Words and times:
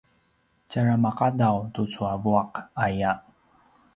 tjara 0.69 0.95
maqadav 1.03 1.57
tucu 1.73 2.01
a 2.13 2.15
vuaq 2.23 2.51
aya 2.85 3.11